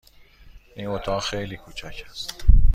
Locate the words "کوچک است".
1.57-2.45